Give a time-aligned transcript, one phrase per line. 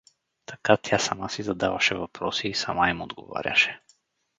[0.45, 3.81] Така тя сама си задаваше въпроси и сама им отговаряше.